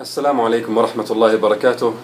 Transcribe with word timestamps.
السلام 0.00 0.40
عليكم 0.40 0.78
ورحمة 0.78 1.06
الله 1.10 1.34
وبركاته. 1.34 1.94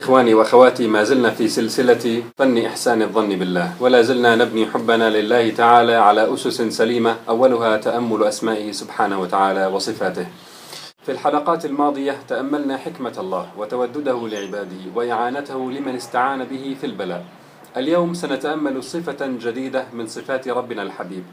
إخواني 0.00 0.34
وأخواتي 0.34 0.86
ما 0.88 1.04
زلنا 1.04 1.30
في 1.30 1.48
سلسلة 1.48 2.22
فن 2.38 2.58
إحسان 2.58 3.02
الظن 3.02 3.28
بالله 3.28 3.72
ولا 3.80 4.02
زلنا 4.02 4.36
نبني 4.36 4.66
حبنا 4.66 5.10
لله 5.10 5.50
تعالى 5.50 5.94
على 5.94 6.34
أسس 6.34 6.62
سليمة 6.62 7.16
أولها 7.28 7.76
تأمل 7.76 8.24
أسمائه 8.24 8.72
سبحانه 8.72 9.20
وتعالى 9.20 9.66
وصفاته. 9.66 10.26
في 11.04 11.12
الحلقات 11.12 11.64
الماضية 11.64 12.16
تأملنا 12.28 12.76
حكمة 12.76 13.16
الله 13.18 13.46
وتودده 13.58 14.28
لعباده 14.28 14.82
وإعانته 14.94 15.70
لمن 15.70 15.94
استعان 15.94 16.44
به 16.44 16.76
في 16.80 16.86
البلاء. 16.86 17.24
اليوم 17.76 18.14
سنتأمل 18.14 18.82
صفة 18.82 19.26
جديدة 19.26 19.84
من 19.92 20.06
صفات 20.06 20.48
ربنا 20.48 20.82
الحبيب. 20.82 21.24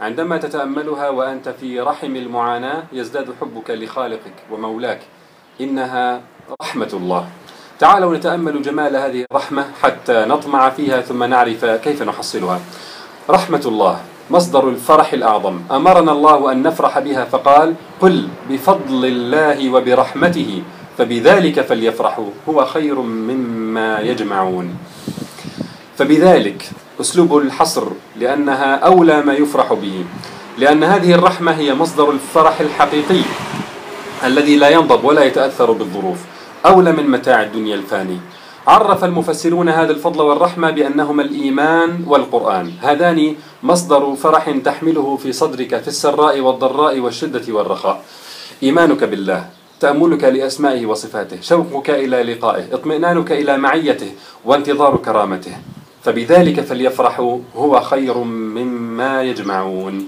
عندما 0.00 0.36
تتأملها 0.36 1.08
وأنت 1.08 1.48
في 1.48 1.80
رحم 1.80 2.16
المعاناة 2.16 2.82
يزداد 2.92 3.28
حبك 3.40 3.70
لخالقك 3.70 4.36
ومولاك. 4.50 5.00
إنها 5.60 6.20
رحمة 6.62 6.88
الله. 6.92 7.26
تعالوا 7.78 8.16
نتأمل 8.16 8.62
جمال 8.62 8.96
هذه 8.96 9.24
الرحمة 9.30 9.64
حتى 9.82 10.24
نطمع 10.28 10.70
فيها 10.70 11.00
ثم 11.00 11.24
نعرف 11.24 11.64
كيف 11.64 12.02
نحصلها. 12.02 12.60
رحمة 13.30 13.62
الله 13.66 14.00
مصدر 14.30 14.68
الفرح 14.68 15.12
الأعظم. 15.12 15.60
أمرنا 15.70 16.12
الله 16.12 16.52
أن 16.52 16.62
نفرح 16.62 16.98
بها 16.98 17.24
فقال 17.24 17.74
قل 18.00 18.28
بفضل 18.50 19.04
الله 19.04 19.70
وبرحمته 19.70 20.62
فبذلك 20.98 21.60
فليفرحوا 21.60 22.30
هو 22.48 22.64
خير 22.64 23.00
مما 23.00 24.00
يجمعون. 24.00 24.76
فبذلك 25.98 26.70
أسلوب 27.00 27.38
الحصر 27.38 27.86
لأنها 28.16 28.74
أولى 28.74 29.22
ما 29.22 29.32
يفرح 29.32 29.72
به. 29.72 30.04
لأن 30.58 30.84
هذه 30.84 31.14
الرحمة 31.14 31.52
هي 31.52 31.74
مصدر 31.74 32.10
الفرح 32.10 32.60
الحقيقي. 32.60 33.22
الذي 34.24 34.56
لا 34.56 34.68
ينضب 34.68 35.04
ولا 35.04 35.24
يتأثر 35.24 35.72
بالظروف 35.72 36.18
أولى 36.66 36.92
من 36.92 37.10
متاع 37.10 37.42
الدنيا 37.42 37.74
الفاني. 37.74 38.18
عرف 38.66 39.04
المفسرون 39.04 39.68
هذا 39.68 39.90
الفضل 39.90 40.20
والرحمة 40.20 40.70
بأنهما 40.70 41.22
الإيمان 41.22 42.04
والقرآن. 42.06 42.72
هذان 42.82 43.34
مصدر 43.62 44.14
فرح 44.14 44.50
تحمله 44.64 45.16
في 45.16 45.32
صدرك 45.32 45.80
في 45.80 45.88
السراء 45.88 46.40
والضراء 46.40 47.00
والشدة 47.00 47.42
والرخاء. 47.48 48.02
إيمانك 48.62 49.04
بالله 49.04 49.46
تأملك 49.80 50.24
لأسمائه 50.24 50.86
وصفاته 50.86 51.40
شوقك 51.40 51.90
إلى 51.90 52.22
لقائه 52.22 52.64
اطمئنانك 52.72 53.32
إلى 53.32 53.58
معيته 53.58 54.10
وانتظار 54.44 54.96
كرامته. 54.96 55.56
فبذلك 56.04 56.60
فليفرحوا 56.60 57.38
هو 57.56 57.80
خير 57.80 58.18
مما 58.18 59.22
يجمعون. 59.22 60.06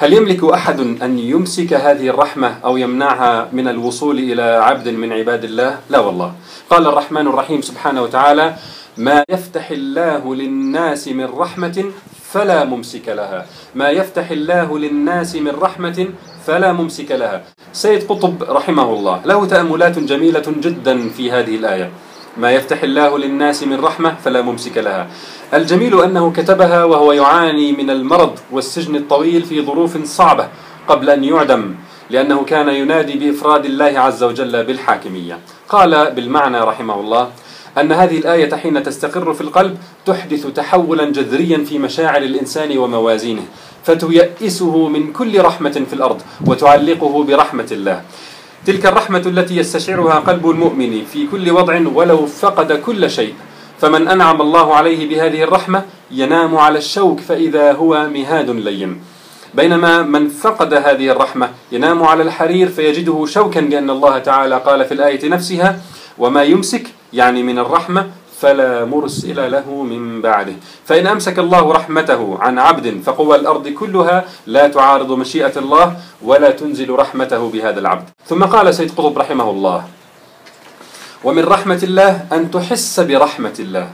هل 0.00 0.12
يملك 0.12 0.44
أحد 0.44 0.80
أن 0.80 1.18
يمسك 1.18 1.72
هذه 1.72 2.08
الرحمة 2.08 2.54
أو 2.64 2.76
يمنعها 2.76 3.48
من 3.52 3.68
الوصول 3.68 4.18
إلى 4.18 4.42
عبد 4.42 4.88
من 4.88 5.12
عباد 5.12 5.44
الله؟ 5.44 5.78
لا 5.90 5.98
والله. 5.98 6.32
قال 6.70 6.86
الرحمن 6.86 7.26
الرحيم 7.26 7.60
سبحانه 7.60 8.02
وتعالى 8.02 8.54
ما 8.96 9.24
يفتح 9.28 9.70
الله 9.70 10.34
للناس 10.34 11.08
من 11.08 11.24
رحمة 11.24 11.84
فلا 12.32 12.64
ممسك 12.64 13.08
لها. 13.08 13.46
ما 13.74 13.90
يفتح 13.90 14.30
الله 14.30 14.78
للناس 14.78 15.36
من 15.36 15.52
رحمة 15.60 16.08
فلا 16.46 16.72
ممسك 16.72 17.10
لها. 17.12 17.44
سيد 17.72 18.02
قطب 18.08 18.42
رحمه 18.42 18.92
الله 18.92 19.20
له 19.24 19.46
تأملات 19.46 19.98
جميلة 19.98 20.46
جدا 20.48 21.08
في 21.08 21.30
هذه 21.30 21.56
الآية. 21.56 21.90
ما 22.40 22.52
يفتح 22.52 22.82
الله 22.82 23.18
للناس 23.18 23.62
من 23.62 23.80
رحمة 23.80 24.14
فلا 24.24 24.42
ممسك 24.42 24.78
لها. 24.78 25.06
الجميل 25.54 26.02
أنه 26.02 26.32
كتبها 26.32 26.84
وهو 26.84 27.12
يعاني 27.12 27.72
من 27.72 27.90
المرض 27.90 28.38
والسجن 28.52 28.96
الطويل 28.96 29.42
في 29.42 29.62
ظروف 29.62 30.04
صعبة 30.04 30.48
قبل 30.88 31.10
أن 31.10 31.24
يعدم 31.24 31.74
لأنه 32.10 32.44
كان 32.44 32.68
ينادي 32.68 33.12
بإفراد 33.12 33.64
الله 33.64 34.00
عز 34.00 34.22
وجل 34.22 34.64
بالحاكمية. 34.64 35.38
قال 35.68 36.10
بالمعنى 36.10 36.60
رحمه 36.60 37.00
الله 37.00 37.28
أن 37.78 37.92
هذه 37.92 38.18
الآية 38.18 38.54
حين 38.54 38.82
تستقر 38.82 39.34
في 39.34 39.40
القلب 39.40 39.78
تحدث 40.06 40.46
تحولا 40.46 41.04
جذريا 41.04 41.64
في 41.64 41.78
مشاعر 41.78 42.22
الإنسان 42.22 42.78
وموازينه 42.78 43.42
فتيئسه 43.84 44.88
من 44.88 45.12
كل 45.12 45.40
رحمة 45.40 45.82
في 45.88 45.92
الأرض 45.92 46.22
وتعلقه 46.46 47.24
برحمة 47.24 47.68
الله. 47.72 48.02
تلك 48.66 48.86
الرحمة 48.86 49.22
التي 49.26 49.56
يستشعرها 49.56 50.14
قلب 50.14 50.50
المؤمن 50.50 51.04
في 51.12 51.26
كل 51.26 51.50
وضع 51.50 51.80
ولو 51.94 52.26
فقد 52.26 52.72
كل 52.72 53.10
شيء. 53.10 53.34
فمن 53.80 54.08
أنعم 54.08 54.42
الله 54.42 54.74
عليه 54.74 55.08
بهذه 55.08 55.42
الرحمة 55.42 55.84
ينام 56.10 56.56
على 56.56 56.78
الشوك 56.78 57.20
فإذا 57.20 57.72
هو 57.72 58.08
مهاد 58.08 58.50
لين. 58.50 59.00
بينما 59.54 60.02
من 60.02 60.28
فقد 60.28 60.74
هذه 60.74 61.10
الرحمة 61.10 61.50
ينام 61.72 62.02
على 62.02 62.22
الحرير 62.22 62.68
فيجده 62.68 63.26
شوكا 63.26 63.60
لأن 63.60 63.90
الله 63.90 64.18
تعالى 64.18 64.56
قال 64.58 64.84
في 64.84 64.94
الآية 64.94 65.28
نفسها 65.28 65.80
وما 66.18 66.42
يمسك 66.42 66.86
يعني 67.12 67.42
من 67.42 67.58
الرحمة 67.58 68.06
فلا 68.40 68.84
مرسل 68.84 69.52
له 69.52 69.66
من 69.82 70.22
بعده. 70.22 70.56
فإن 70.88 71.06
أمسك 71.06 71.38
الله 71.38 71.72
رحمته 71.72 72.38
عن 72.40 72.58
عبد 72.58 73.00
فقوى 73.04 73.36
الأرض 73.36 73.68
كلها 73.68 74.24
لا 74.46 74.68
تعارض 74.68 75.12
مشيئة 75.12 75.52
الله 75.56 75.96
ولا 76.22 76.50
تنزل 76.50 76.90
رحمته 76.90 77.50
بهذا 77.50 77.80
العبد. 77.80 78.08
ثم 78.26 78.44
قال 78.44 78.74
سيد 78.74 78.90
قطب 78.96 79.18
رحمه 79.18 79.50
الله 79.50 79.84
ومن 81.24 81.44
رحمة 81.44 81.80
الله 81.82 82.26
أن 82.32 82.50
تحس 82.50 83.00
برحمة 83.00 83.56
الله 83.58 83.88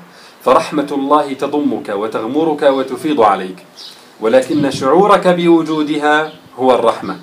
فرحمة 0.45 0.87
الله 0.93 1.33
تضمك 1.33 1.89
وتغمرك 1.89 2.63
وتفيض 2.63 3.21
عليك 3.21 3.59
ولكن 4.21 4.71
شعورك 4.71 5.29
بوجودها 5.29 6.31
هو 6.59 6.75
الرحمة 6.75 7.17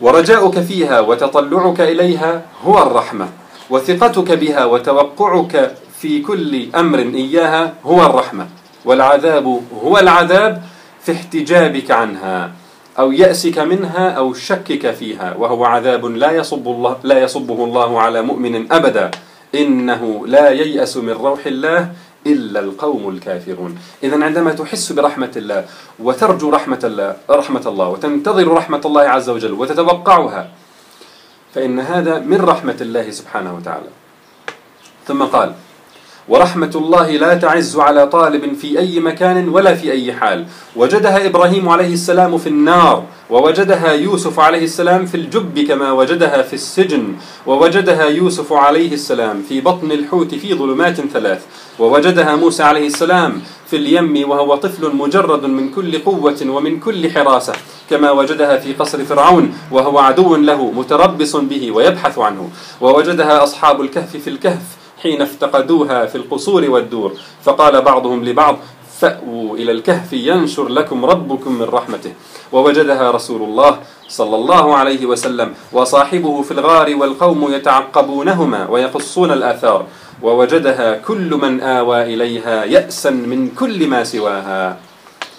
ورجاؤك 0.00 0.58
فيها 0.60 1.00
وتطلعك 1.00 1.80
إليها 1.80 2.42
هو 2.64 2.82
الرحمة 2.82 3.28
وثقتك 3.70 4.32
بها 4.32 4.64
وتوقعك 4.64 5.74
في 6.00 6.22
كل 6.22 6.74
أمر 6.74 6.98
إياها 6.98 7.74
هو 7.84 8.06
الرحمة 8.06 8.46
والعذاب 8.84 9.62
هو 9.82 9.98
العذاب 9.98 10.62
في 11.02 11.12
احتجابك 11.12 11.90
عنها 11.90 12.52
أو 12.98 13.12
يأسك 13.12 13.58
منها 13.58 14.10
أو 14.10 14.34
شكك 14.34 14.90
فيها 14.90 15.34
وهو 15.34 15.64
عذاب 15.64 16.06
لا 16.06 16.30
يصب 16.30 16.68
الله 16.68 16.96
لا 17.02 17.18
يصبه 17.22 17.64
الله 17.64 18.00
على 18.00 18.22
مؤمن 18.22 18.72
أبدا. 18.72 19.10
إنه 19.54 20.26
لا 20.26 20.50
ييأس 20.50 20.96
من 20.96 21.12
روح 21.12 21.46
الله 21.46 21.92
إلا 22.26 22.60
القوم 22.60 23.08
الكافرون. 23.08 23.78
إذا 24.02 24.24
عندما 24.24 24.52
تحس 24.52 24.92
برحمة 24.92 25.32
الله 25.36 25.64
وترجو 25.98 26.50
رحمة 26.50 26.80
الله 26.84 27.16
رحمة 27.30 27.64
الله 27.66 27.88
وتنتظر 27.88 28.48
رحمة 28.48 28.82
الله 28.84 29.02
عز 29.02 29.28
وجل 29.30 29.52
وتتوقعها 29.52 30.50
فإن 31.54 31.80
هذا 31.80 32.18
من 32.18 32.40
رحمة 32.40 32.76
الله 32.80 33.10
سبحانه 33.10 33.54
وتعالى. 33.56 33.88
ثم 35.06 35.22
قال 35.22 35.54
ورحمة 36.28 36.70
الله 36.74 37.10
لا 37.10 37.34
تعز 37.34 37.76
على 37.76 38.06
طالب 38.06 38.52
في 38.54 38.78
أي 38.78 39.00
مكان 39.00 39.48
ولا 39.48 39.74
في 39.74 39.92
أي 39.92 40.12
حال. 40.12 40.46
وجدها 40.76 41.26
إبراهيم 41.26 41.68
عليه 41.68 41.92
السلام 41.92 42.38
في 42.38 42.46
النار 42.46 43.04
ووجدها 43.30 43.92
يوسف 43.92 44.40
عليه 44.40 44.64
السلام 44.64 45.06
في 45.06 45.14
الجب 45.16 45.58
كما 45.58 45.92
وجدها 45.92 46.42
في 46.42 46.54
السجن 46.54 47.14
ووجدها 47.46 48.04
يوسف 48.04 48.52
عليه 48.52 48.92
السلام 48.92 49.42
في 49.48 49.60
بطن 49.60 49.92
الحوت 49.92 50.34
في 50.34 50.54
ظلمات 50.54 51.00
ثلاث 51.00 51.42
ووجدها 51.78 52.36
موسى 52.36 52.62
عليه 52.62 52.86
السلام 52.86 53.42
في 53.70 53.76
اليم 53.76 54.30
وهو 54.30 54.54
طفل 54.56 54.96
مجرد 54.96 55.44
من 55.44 55.70
كل 55.70 55.98
قوة 55.98 56.40
ومن 56.46 56.80
كل 56.80 57.10
حراسة 57.10 57.52
كما 57.90 58.10
وجدها 58.10 58.56
في 58.56 58.72
قصر 58.72 59.04
فرعون 59.04 59.54
وهو 59.72 59.98
عدو 59.98 60.36
له 60.36 60.70
متربص 60.70 61.36
به 61.36 61.70
ويبحث 61.72 62.18
عنه. 62.18 62.50
ووجدها 62.80 63.44
أصحاب 63.44 63.80
الكهف 63.80 64.16
في 64.16 64.30
الكهف 64.30 64.77
حين 65.02 65.22
افتقدوها 65.22 66.06
في 66.06 66.14
القصور 66.14 66.70
والدور. 66.70 67.12
فقال 67.42 67.82
بعضهم 67.82 68.24
لبعض 68.24 68.58
فأووا 68.98 69.56
إلى 69.56 69.72
الكهف 69.72 70.12
ينشر 70.12 70.68
لكم 70.68 71.04
ربكم 71.04 71.52
من 71.52 71.62
رحمته. 71.62 72.12
ووجدها 72.52 73.10
رسول 73.10 73.42
الله 73.42 73.78
صلى 74.08 74.36
الله 74.36 74.74
عليه 74.76 75.06
وسلم 75.06 75.54
وصاحبه 75.72 76.42
في 76.42 76.50
الغار 76.50 76.96
والقوم 76.96 77.54
يتعقبونهما 77.54 78.68
ويقصون 78.68 79.30
الآثار. 79.30 79.86
ووجدها 80.22 80.98
كل 80.98 81.30
من 81.42 81.60
آوى 81.60 82.14
إليها 82.14 82.64
يأسا 82.64 83.10
من 83.10 83.48
كل 83.58 83.86
ما 83.86 84.04
سواها. 84.04 84.78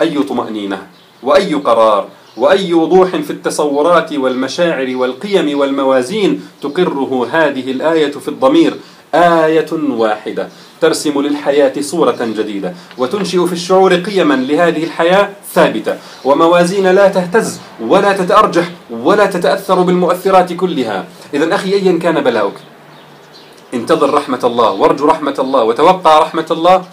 أي 0.01 0.23
طمأنينة؟ 0.23 0.87
وأي 1.23 1.53
قرار؟ 1.53 2.07
وأي 2.37 2.73
وضوح 2.73 3.09
في 3.09 3.29
التصورات 3.29 4.13
والمشاعر 4.13 4.95
والقيم 4.95 5.59
والموازين 5.59 6.41
تقره 6.61 7.27
هذه 7.31 7.71
الآية 7.71 8.11
في 8.11 8.27
الضمير؟ 8.27 8.73
آية 9.15 9.71
واحدة. 9.71 10.49
ترسم 10.81 11.21
للحياة 11.21 11.73
صورة 11.81 12.17
جديدة 12.21 12.73
وتنشئ 12.97 13.45
في 13.45 13.53
الشعور 13.53 13.95
قيما 13.95 14.33
لهذه 14.33 14.83
الحياة 14.83 15.29
ثابتة. 15.53 15.97
وموازين 16.25 16.87
لا 16.87 17.07
تهتز 17.07 17.59
ولا 17.81 18.13
تتأرجح 18.13 18.69
ولا 18.91 19.25
تتأثر 19.25 19.81
بالمؤثرات 19.81 20.53
كلها. 20.53 21.05
إذا 21.33 21.55
أخي 21.55 21.73
أيا 21.73 21.99
كان 21.99 22.23
بلاؤك؟ 22.23 22.53
انتظر 23.73 24.13
رحمة 24.13 24.39
الله 24.43 24.71
وارجو 24.71 25.05
رحمة 25.05 25.35
الله 25.39 25.63
وتوقع 25.63 26.19
رحمة 26.19 26.45
الله 26.51 26.83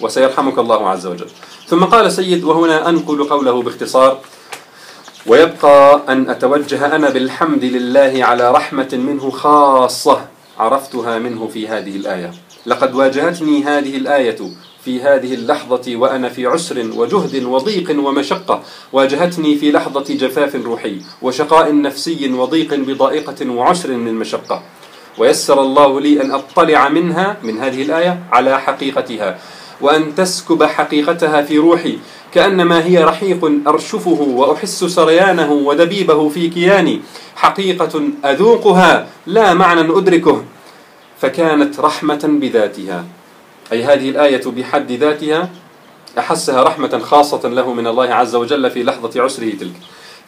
وسيرحمك 0.00 0.58
الله 0.58 0.88
عز 0.88 1.06
وجل. 1.06 1.26
ثم 1.66 1.84
قال 1.84 2.12
سيد 2.12 2.44
وهنا 2.44 2.88
أنقل 2.88 3.24
قوله 3.24 3.62
باختصار 3.62 4.18
ويبقى 5.26 6.00
أن 6.08 6.30
أتوجه 6.30 6.96
أنا 6.96 7.10
بالحمد 7.10 7.64
لله 7.64 8.24
على 8.24 8.50
رحمة 8.52 8.88
منه 8.92 9.30
خاصة. 9.30 10.29
عرفتها 10.60 11.18
منه 11.18 11.46
في 11.46 11.68
هذه 11.68 11.96
الآية. 11.96 12.30
لقد 12.66 12.94
واجهتني 12.94 13.64
هذه 13.64 13.96
الآية 13.96 14.36
في 14.84 15.00
هذه 15.00 15.34
اللحظة 15.34 15.96
وأنا 15.96 16.28
في 16.28 16.46
عسر 16.46 16.90
وجهد 16.96 17.44
وضيق 17.44 17.96
ومشقة. 18.04 18.62
واجهتني 18.92 19.56
في 19.56 19.72
لحظة 19.72 20.14
جفاف 20.14 20.54
روحي 20.54 20.96
وشقاء 21.22 21.80
نفسي 21.80 22.32
وضيق 22.32 22.74
بضائقة 22.74 23.50
وعسر 23.50 23.90
من 23.90 24.14
مشقة. 24.14 24.62
ويسر 25.18 25.60
الله 25.60 26.00
لي 26.00 26.22
أن 26.22 26.30
أطلع 26.30 26.88
منها 26.88 27.36
من 27.42 27.58
هذه 27.58 27.82
الآية 27.82 28.18
على 28.32 28.60
حقيقتها 28.60 29.38
وأن 29.80 30.14
تسكب 30.14 30.62
حقيقتها 30.64 31.42
في 31.42 31.58
روحي 31.58 31.98
كأنما 32.32 32.84
هي 32.84 33.04
رحيق 33.04 33.52
أرشفه 33.66 34.20
وأحس 34.20 34.84
سريانه 34.84 35.52
ودبيبه 35.52 36.28
في 36.28 36.48
كياني. 36.48 37.00
حقيقة 37.36 38.02
أذوقها 38.24 39.06
لا 39.26 39.54
معنى 39.54 39.80
أدركه. 39.80 40.44
فكانت 41.20 41.80
رحمة 41.80 42.20
بذاتها. 42.40 43.04
أي 43.72 43.84
هذه 43.84 44.10
الآية 44.10 44.42
بحد 44.46 44.92
ذاتها 44.92 45.48
أحسها 46.18 46.62
رحمة 46.62 46.98
خاصة 46.98 47.48
له 47.48 47.74
من 47.74 47.86
الله 47.86 48.14
عز 48.14 48.34
وجل 48.34 48.70
في 48.70 48.82
لحظة 48.82 49.22
عسره 49.22 49.50
تلك. 49.50 49.74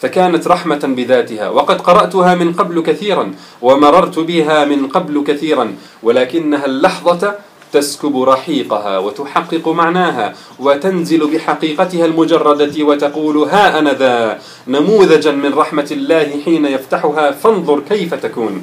فكانت 0.00 0.48
رحمة 0.48 0.80
بذاتها. 0.96 1.48
وقد 1.48 1.80
قرأتها 1.80 2.34
من 2.34 2.52
قبل 2.52 2.82
كثيرا 2.82 3.34
ومررت 3.62 4.18
بها 4.18 4.64
من 4.64 4.88
قبل 4.88 5.24
كثيرا 5.26 5.74
ولكنها 6.02 6.66
اللحظة 6.66 7.34
تسكب 7.72 8.22
رحيقها 8.22 8.98
وتحقق 8.98 9.68
معناها 9.68 10.34
وتنزل 10.58 11.30
بحقيقتها 11.34 12.04
المجردة 12.04 12.84
وتقول 12.84 13.36
ها 13.36 13.78
أنا 13.78 13.92
ذا 13.92 14.38
نموذجا 14.68 15.32
من 15.32 15.54
رحمة 15.54 15.88
الله 15.90 16.40
حين 16.44 16.64
يفتحها 16.66 17.30
فانظر 17.30 17.80
كيف 17.80 18.14
تكون. 18.14 18.62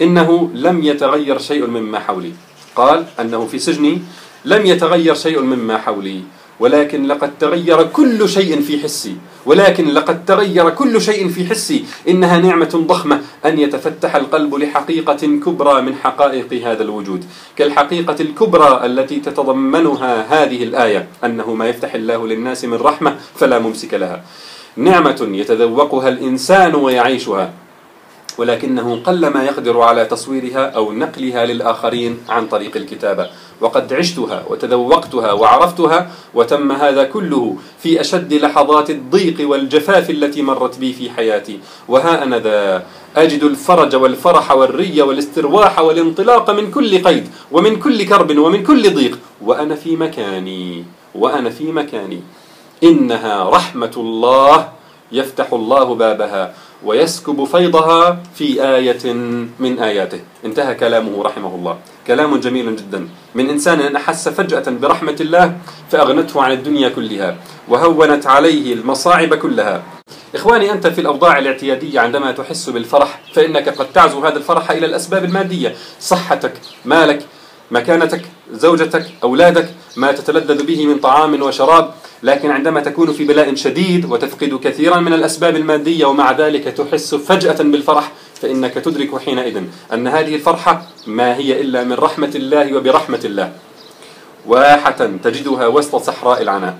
إنه 0.00 0.50
لم 0.54 0.82
يتغير 0.82 1.38
شيء 1.38 1.66
مما 1.66 1.98
حولي. 1.98 2.32
قال 2.76 3.04
أنه 3.20 3.46
في 3.46 3.58
سجني 3.58 3.98
لم 4.44 4.66
يتغير 4.66 5.14
شيء 5.14 5.40
مما 5.40 5.78
حولي 5.78 6.20
ولكن 6.60 7.06
لقد 7.06 7.38
تغير 7.38 7.82
كل 7.82 8.28
شيء 8.28 8.60
في 8.60 8.78
حسي 8.78 9.16
ولكن 9.46 9.88
لقد 9.88 10.24
تغير 10.24 10.70
كل 10.70 11.00
شيء 11.00 11.28
في 11.28 11.46
حسي. 11.46 11.84
إنها 12.08 12.38
نعمة 12.38 12.84
ضخمة 12.86 13.20
أن 13.44 13.58
يتفتح 13.58 14.16
القلب 14.16 14.54
لحقيقة 14.54 15.26
كبرى 15.44 15.82
من 15.82 15.94
حقائق 15.94 16.66
هذا 16.66 16.82
الوجود 16.82 17.24
كالحقيقة 17.56 18.16
الكبرى 18.20 18.86
التي 18.86 19.20
تتضمنها 19.20 20.44
هذه 20.44 20.62
الآية 20.62 21.08
أنه 21.24 21.54
ما 21.54 21.68
يفتح 21.68 21.94
الله 21.94 22.26
للناس 22.26 22.64
من 22.64 22.78
رحمة 22.78 23.16
فلا 23.34 23.58
ممسك 23.58 23.94
لها. 23.94 24.22
نعمة 24.76 25.28
يتذوقها 25.32 26.08
الإنسان 26.08 26.74
ويعيشها. 26.74 27.61
ولكنه 28.38 29.02
قلما 29.04 29.44
يقدر 29.44 29.80
على 29.80 30.04
تصويرها 30.04 30.70
أو 30.70 30.92
نقلها 30.92 31.46
للآخرين 31.46 32.18
عن 32.28 32.46
طريق 32.46 32.76
الكتابة. 32.76 33.30
وقد 33.60 33.92
عشتها 33.92 34.44
وتذوقتها 34.48 35.32
وعرفتها 35.32 36.10
وتم 36.34 36.72
هذا 36.72 37.04
كله 37.04 37.56
في 37.78 38.00
أشد 38.00 38.34
لحظات 38.34 38.90
الضيق 38.90 39.50
والجفاف 39.50 40.10
التي 40.10 40.42
مرت 40.42 40.78
بي 40.78 40.92
في 40.92 41.10
حياتي. 41.10 41.60
وها 41.88 42.22
أنا 42.22 42.38
ذا 42.38 42.86
أجد 43.16 43.42
الفرج 43.42 43.96
والفرح 43.96 44.52
والري 44.52 45.02
والاسترواح 45.02 45.78
والانطلاق 45.78 46.50
من 46.50 46.70
كل 46.70 47.02
قيد 47.04 47.28
ومن 47.52 47.76
كل 47.76 48.04
كرب 48.06 48.38
ومن 48.38 48.62
كل 48.62 48.94
ضيق. 48.94 49.18
وأنا 49.42 49.74
في 49.74 49.96
مكاني 49.96 50.84
وأنا 51.14 51.50
في 51.50 51.72
مكاني. 51.72 52.20
إنها 52.82 53.50
رحمة 53.50 53.92
الله 53.96 54.68
يفتح 55.12 55.52
الله 55.52 55.94
بابها. 55.94 56.54
ويسكب 56.84 57.44
فيضها 57.44 58.22
في 58.34 58.62
آية 58.76 59.12
من 59.58 59.78
آياته. 59.78 60.20
انتهى 60.44 60.74
كلامه 60.74 61.22
رحمه 61.22 61.54
الله. 61.54 61.78
كلام 62.06 62.36
جميل 62.36 62.76
جدا. 62.76 63.08
من 63.34 63.50
إنسان 63.50 63.96
أحس 63.96 64.28
فجأة 64.28 64.64
برحمة 64.70 65.16
الله 65.20 65.56
فأغنته 65.90 66.42
عن 66.42 66.52
الدنيا 66.52 66.88
كلها 66.88 67.36
وهونت 67.68 68.26
عليه 68.26 68.74
المصاعب 68.74 69.34
كلها. 69.34 69.82
إخواني 70.34 70.72
أنت 70.72 70.86
في 70.86 71.00
الأوضاع 71.00 71.38
الاعتيادية 71.38 72.00
عندما 72.00 72.32
تحس 72.32 72.70
بالفرح 72.70 73.20
فإنك 73.34 73.68
قد 73.68 73.92
تعزو 73.92 74.20
هذا 74.20 74.36
الفرح 74.36 74.70
إلى 74.70 74.86
الأسباب 74.86 75.24
المادية. 75.24 75.74
صحتك 76.00 76.52
مالك 76.84 77.26
مكانتك 77.70 78.22
زوجتك 78.52 79.06
أولادك 79.22 79.68
ما 79.96 80.12
تتلذذ 80.12 80.66
به 80.66 80.86
من 80.86 80.98
طعام 80.98 81.42
وشراب. 81.42 81.94
لكن 82.22 82.50
عندما 82.50 82.80
تكون 82.80 83.12
في 83.12 83.24
بلاء 83.24 83.54
شديد 83.54 84.04
وتفقد 84.04 84.60
كثيرا 84.64 85.00
من 85.00 85.12
الأسباب 85.12 85.56
المادية 85.56 86.06
ومع 86.06 86.32
ذلك 86.32 86.64
تحس 86.64 87.14
فجأة 87.14 87.62
بالفرح 87.62 88.12
فإنك 88.42 88.74
تدرك 88.74 89.18
حينئذ 89.18 89.62
أن 89.92 90.08
هذه 90.08 90.34
الفرحة 90.34 90.82
ما 91.06 91.36
هي 91.36 91.60
إلا 91.60 91.84
من 91.84 91.92
رحمة 91.92 92.30
الله 92.34 92.76
وبرحمة 92.76 93.20
الله. 93.24 93.52
واحة 94.46 95.10
تجدها 95.24 95.66
وسط 95.66 95.96
صحراء 95.96 96.42
العناء. 96.42 96.76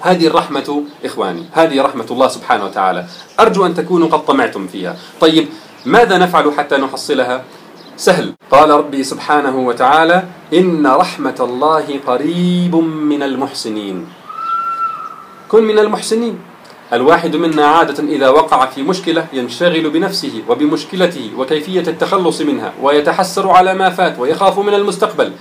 هذه 0.00 0.26
الرحمة 0.26 0.82
إخواني 1.04 1.44
هذه 1.52 1.82
رحمة 1.82 2.06
الله 2.10 2.28
سبحانه 2.28 2.64
وتعالى. 2.64 3.06
أرجو 3.40 3.66
أن 3.66 3.74
تكونوا 3.74 4.08
قد 4.08 4.24
طمعتم 4.24 4.66
فيها. 4.66 4.96
طيب 5.20 5.48
ماذا 5.86 6.18
نفعل 6.18 6.52
حتى 6.52 6.76
نحصلها؟ 6.76 7.44
سهل. 7.96 8.34
قال 8.50 8.70
ربي 8.70 9.04
سبحانه 9.04 9.58
وتعالى 9.58 10.24
إن 10.54 10.86
رحمة 10.86 11.38
الله 11.40 12.00
قريب 12.06 12.74
من 12.76 13.22
المحسنين. 13.22 14.21
كن 15.52 15.64
من 15.64 15.78
المحسنين. 15.78 16.38
الواحد 16.92 17.36
منا 17.36 17.64
عادة 17.64 18.04
إذا 18.04 18.28
وقع 18.28 18.66
في 18.66 18.82
مشكلة 18.82 19.26
ينشغل 19.32 19.90
بنفسه 19.90 20.42
وبمشكلته 20.48 21.30
وكيفية 21.38 21.80
التخلص 21.80 22.40
منها 22.40 22.72
ويتحسر 22.82 23.50
على 23.50 23.74
ما 23.74 23.90
فات 23.90 24.18
ويخاف 24.18 24.58
من 24.58 24.74
المستقبل. 24.74 25.32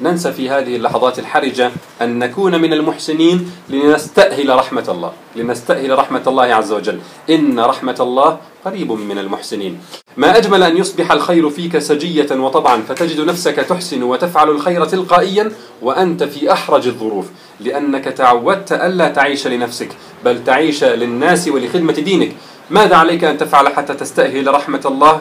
ننسى 0.00 0.32
في 0.32 0.50
هذه 0.50 0.76
اللحظات 0.76 1.18
الحرجة 1.18 1.70
أن 2.02 2.18
نكون 2.18 2.60
من 2.60 2.72
المحسنين 2.72 3.50
لنستأهل 3.68 4.56
رحمة 4.56 4.84
الله. 4.88 5.12
لنستأهل 5.36 5.98
رحمة 5.98 6.22
الله 6.26 6.44
عز 6.44 6.72
وجل. 6.72 7.00
إن 7.30 7.60
رحمة 7.60 7.96
الله 8.00 8.38
قريب 8.64 8.92
من 8.92 9.18
المحسنين. 9.18 9.80
ما 10.16 10.36
أجمل 10.36 10.62
أن 10.62 10.76
يصبح 10.76 11.12
الخير 11.12 11.50
فيك 11.50 11.78
سجية 11.78 12.34
وطبعا 12.34 12.82
فتجد 12.82 13.20
نفسك 13.20 13.54
تحسن 13.54 14.02
وتفعل 14.02 14.50
الخير 14.50 14.84
تلقائيا 14.84 15.52
وأنت 15.82 16.22
في 16.24 16.52
أحرج 16.52 16.86
الظروف. 16.86 17.26
لأنك 17.60 18.04
تعودت 18.04 18.72
ألا 18.72 19.08
تعيش 19.08 19.46
لنفسك 19.46 19.88
بل 20.24 20.44
تعيش 20.44 20.84
للناس 20.84 21.48
ولخدمة 21.48 21.92
دينك. 21.92 22.32
ماذا 22.70 22.96
عليك 22.96 23.24
أن 23.24 23.38
تفعل 23.38 23.68
حتى 23.68 23.94
تستأهل 23.94 24.54
رحمة 24.54 24.82
الله؟ 24.84 25.20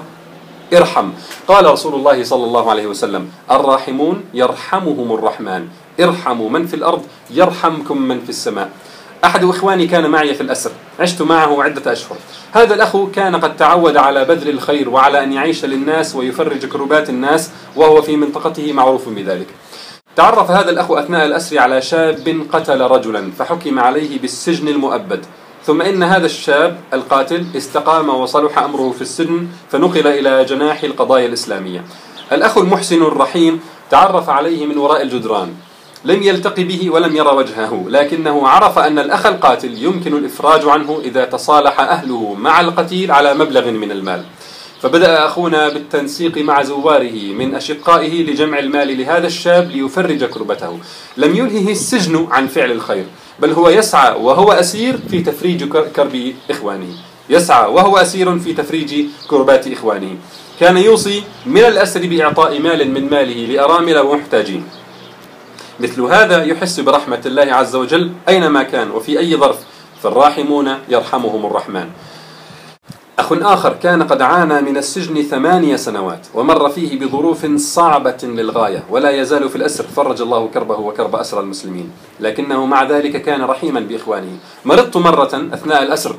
ارحم. 0.73 1.09
قال 1.47 1.65
رسول 1.65 1.95
الله 1.95 2.23
صلى 2.23 2.43
الله 2.43 2.69
عليه 2.69 2.87
وسلم 2.87 3.29
الراحمون 3.51 4.23
يرحمهم 4.33 5.13
الرحمن. 5.13 5.67
ارحموا 5.99 6.49
من 6.49 6.67
في 6.67 6.73
الأرض 6.73 7.05
يرحمكم 7.31 8.01
من 8.01 8.19
في 8.19 8.29
السماء. 8.29 8.69
أحد 9.25 9.43
إخواني 9.43 9.87
كان 9.87 10.09
معي 10.09 10.33
في 10.33 10.41
الأسر 10.41 10.71
عشت 10.99 11.21
معه 11.21 11.63
عدة 11.63 11.91
أشهر. 11.91 12.17
هذا 12.53 12.73
الأخ 12.73 12.97
كان 13.15 13.35
قد 13.35 13.57
تعود 13.57 13.97
على 13.97 14.25
بذل 14.25 14.49
الخير 14.49 14.89
وعلى 14.89 15.23
أن 15.23 15.33
يعيش 15.33 15.65
للناس 15.65 16.15
ويفرج 16.15 16.65
كربات 16.65 17.09
الناس 17.09 17.49
وهو 17.75 18.01
في 18.01 18.15
منطقته 18.15 18.73
معروف 18.73 19.09
بذلك. 19.09 19.47
تعرف 20.17 20.51
هذا 20.51 20.69
الأخ 20.69 20.91
أثناء 20.91 21.25
الأسر 21.25 21.59
على 21.59 21.81
شاب 21.81 22.45
قتل 22.53 22.81
رجلا 22.81 23.31
فحكم 23.39 23.79
عليه 23.79 24.19
بالسجن 24.19 24.67
المؤبد. 24.67 25.25
ثم 25.65 25.81
إن 25.81 26.03
هذا 26.03 26.25
الشاب 26.25 26.77
القاتل 26.93 27.45
استقام 27.57 28.09
وصلح 28.09 28.57
أمره 28.57 28.91
في 28.91 29.01
السجن 29.01 29.47
فنقل 29.71 30.07
إلى 30.07 30.45
جناح 30.45 30.83
القضايا 30.83 31.25
الإسلامية. 31.25 31.85
الأخ 32.31 32.57
المحسن 32.57 33.01
الرحيم 33.01 33.59
تعرف 33.89 34.29
عليه 34.29 34.65
من 34.65 34.77
وراء 34.77 35.01
الجدران. 35.01 35.53
لم 36.05 36.23
يلتقي 36.23 36.63
به 36.63 36.89
ولم 36.89 37.15
يرى 37.15 37.29
وجهه 37.29 37.85
لكنه 37.87 38.47
عرف 38.47 38.79
أن 38.79 38.99
الأخ 38.99 39.25
القاتل 39.25 39.83
يمكن 39.83 40.13
الإفراج 40.17 40.65
عنه 40.65 41.01
إذا 41.03 41.25
تصالح 41.25 41.79
أهله 41.79 42.33
مع 42.33 42.61
القتيل 42.61 43.11
على 43.11 43.33
مبلغ 43.33 43.71
من 43.71 43.91
المال. 43.91 44.23
فبدأ 44.81 45.25
أخونا 45.25 45.69
بالتنسيق 45.69 46.37
مع 46.37 46.63
زواره 46.63 47.33
من 47.33 47.55
أشقائه 47.55 48.23
لجمع 48.23 48.59
المال 48.59 48.97
لهذا 48.97 49.27
الشاب 49.27 49.71
ليفرج 49.71 50.23
كربته. 50.23 50.79
لم 51.17 51.35
يلهه 51.35 51.71
السجن 51.71 52.27
عن 52.31 52.47
فعل 52.47 52.71
الخير 52.71 53.05
بل 53.39 53.51
هو 53.51 53.69
يسعى 53.69 54.15
وهو 54.21 54.51
أسير 54.51 54.99
في 55.09 55.19
تفريج 55.19 55.63
كرب 55.69 56.33
إخوانه. 56.49 56.93
يسعى 57.29 57.69
وهو 57.69 57.97
أسير 57.97 58.39
في 58.39 58.53
تفريج 58.53 59.05
كربات 59.27 59.67
إخوانه. 59.67 60.17
كان 60.59 60.77
يوصي 60.77 61.23
من 61.45 61.65
الأسر 61.65 62.07
بإعطاء 62.07 62.59
مال 62.59 62.91
من 62.91 63.09
ماله 63.09 63.45
لأرامل 63.45 63.97
ومحتاجين 63.97 64.63
مثل 65.79 66.01
هذا 66.01 66.43
يحس 66.43 66.79
برحمة 66.79 67.21
الله 67.25 67.53
عز 67.53 67.75
وجل 67.75 68.11
أينما 68.29 68.63
كان 68.63 68.91
وفي 68.91 69.19
أي 69.19 69.35
ظرف. 69.35 69.57
فالراحمون 70.03 70.77
يرحمهم 70.89 71.45
الرحمن. 71.45 71.89
أخ 73.19 73.33
آخر 73.33 73.73
كان 73.73 74.03
قد 74.03 74.21
عانى 74.21 74.61
من 74.61 74.77
السجن 74.77 75.21
ثمانية 75.21 75.75
سنوات 75.75 76.27
ومر 76.33 76.69
فيه 76.69 76.99
بظروف 76.99 77.45
صعبة 77.55 78.17
للغاية 78.23 78.83
ولا 78.89 79.09
يزال 79.09 79.49
في 79.49 79.55
الأسر. 79.55 79.83
فرج 79.83 80.21
الله 80.21 80.47
كربه 80.53 80.79
وكرب 80.79 81.15
أسر 81.15 81.39
المسلمين. 81.39 81.91
لكنه 82.19 82.65
مع 82.65 82.83
ذلك 82.83 83.21
كان 83.21 83.41
رحيما 83.41 83.79
بإخوانه. 83.79 84.37
مرضت 84.65 84.97
مرة 84.97 85.49
أثناء 85.53 85.83
الأسر 85.83 86.15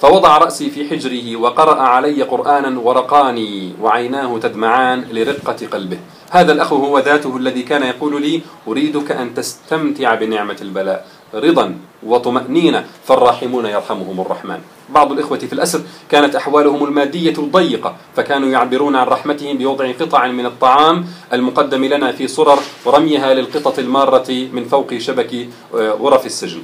فوضع 0.00 0.38
رأسي 0.38 0.70
في 0.70 0.88
حجره 0.88 1.36
وقرأ 1.36 1.80
علي 1.80 2.22
قرآنا 2.22 2.80
ورقاني 2.80 3.74
وعيناه 3.82 4.38
تدمعان 4.38 5.04
لرقة 5.12 5.66
قلبه. 5.72 5.98
هذا 6.30 6.52
الأخ 6.52 6.72
هو 6.72 6.98
ذاته 6.98 7.36
الذي 7.36 7.62
كان 7.62 7.82
يقول 7.82 8.22
لي 8.22 8.42
أريدك 8.68 9.12
أن 9.12 9.34
تستمتع 9.34 10.14
بنعمة 10.14 10.56
البلاء. 10.62 11.06
رضا 11.34 11.76
وطمأنينة 12.02 12.84
فالراحمون 13.04 13.66
يرحمهم 13.66 14.20
الرحمن. 14.20 14.58
بعض 14.88 15.12
الإخوة 15.12 15.38
في 15.38 15.52
الأسر 15.52 15.80
كانت 16.10 16.36
أحوالهم 16.36 16.84
المادية 16.84 17.34
ضيقة 17.52 17.96
فكانوا 18.16 18.48
يعبرون 18.48 18.96
عن 18.96 19.06
رحمتهم 19.06 19.58
بوضع 19.58 19.92
قطع 20.00 20.26
من 20.26 20.46
الطعام 20.46 21.06
المقدم 21.32 21.84
لنا 21.84 22.12
في 22.12 22.28
صرر 22.28 22.58
ورميها 22.84 23.34
للقطط 23.34 23.78
المارة 23.78 24.30
من 24.52 24.64
فوق 24.64 24.94
شبك 24.98 25.48
آه، 25.74 25.90
غرف 25.90 26.26
السجن. 26.26 26.62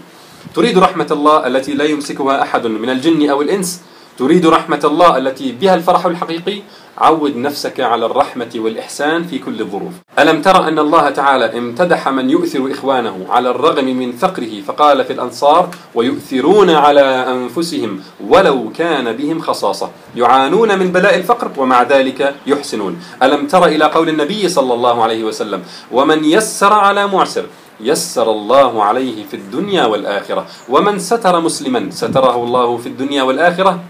تريد 0.55 0.79
رحمة 0.79 1.07
الله 1.11 1.47
التي 1.47 1.75
لا 1.75 1.85
يمسكها 1.85 2.43
أحد 2.43 2.67
من 2.67 2.91
الجن 2.91 3.31
أو 3.31 3.43
الإنس؟ 3.43 3.83
تريد 4.19 4.47
رحمة 4.47 4.81
الله 4.85 5.17
التي 5.19 5.53
بها 5.53 5.75
الفرح 5.75 6.07
الحقيقي؟ 6.07 6.63
عود 6.99 7.37
نفسك 7.37 7.81
على 7.81 8.07
الرحمة 8.07 8.51
والإحسان 8.57 9.25
في 9.25 9.39
كل 9.39 9.61
الظروف. 9.61 9.93
ألم 10.19 10.43
ترى 10.43 10.69
أن 10.69 10.79
الله 10.79 11.11
تعالى 11.11 11.59
امتدح 11.59 12.09
من 12.09 12.31
يؤثر 12.31 12.73
إخوانه 12.73 13.27
على 13.29 13.51
الرغم 13.51 13.85
من 13.85 14.13
فقره؟ 14.13 14.61
فقال 14.67 15.05
في 15.05 15.13
الأنصار 15.13 15.69
ويؤثرون 15.95 16.71
على 16.71 17.01
أنفسهم 17.01 18.01
ولو 18.29 18.73
كان 18.79 19.13
بهم 19.17 19.41
خصاصة. 19.41 19.91
يعانون 20.17 20.79
من 20.79 20.93
بلاء 20.93 21.15
الفقر 21.15 21.51
ومع 21.57 21.83
ذلك 21.83 22.35
يحسنون. 22.47 23.03
ألم 23.23 23.47
تر 23.47 23.67
إلى 23.67 23.85
قول 23.85 24.09
النبي 24.09 24.49
صلى 24.49 24.75
الله 24.75 25.03
عليه 25.03 25.25
وسلم 25.25 25.63
ومن 25.93 26.25
يسر 26.25 26.73
على 26.73 27.07
معسر 27.07 27.45
يسر 27.81 28.31
الله 28.31 28.83
عليه 28.83 29.25
في 29.25 29.35
الدنيا 29.35 29.85
والآخرة. 29.87 30.47
ومن 30.69 30.99
ستر 30.99 31.41
مسلما 31.41 31.91
ستره 31.91 32.37
الله 32.45 32.77
في 32.77 32.87
الدنيا 32.87 33.23
والآخرة. 33.23 33.81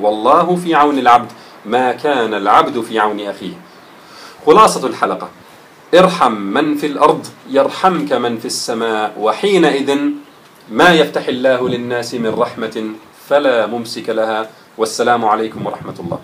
والله 0.00 0.56
في 0.56 0.74
عون 0.74 0.98
العبد. 0.98 1.32
ما 1.66 1.92
كان 1.92 2.34
العبد 2.34 2.80
في 2.80 2.98
عون 2.98 3.20
أخيه. 3.20 3.54
خلاصة 4.46 4.86
الحلقة. 4.86 5.28
ارحم 5.94 6.32
من 6.32 6.76
في 6.76 6.86
الأرض 6.86 7.26
يرحمك 7.50 8.12
من 8.12 8.38
في 8.38 8.44
السماء 8.44 9.14
وحينئذ 9.20 9.98
ما 10.70 10.92
يفتح 10.92 11.28
الله 11.28 11.68
للناس 11.68 12.14
من 12.14 12.34
رحمة 12.38 12.90
فلا 13.28 13.66
ممسك 13.66 14.08
لها. 14.08 14.48
والسلام 14.78 15.24
عليكم 15.24 15.66
ورحمة 15.66 15.94
الله. 16.00 16.18